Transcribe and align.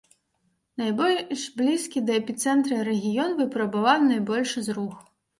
Найбольш 0.81 1.41
блізкі 1.59 1.99
да 2.07 2.15
эпіцэнтра 2.21 2.79
рэгіён 2.87 3.35
выпрабаваў 3.41 3.99
найбольшы 4.13 4.59
зрух. 4.69 4.97